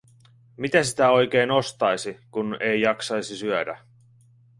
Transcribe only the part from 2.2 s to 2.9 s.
kun ei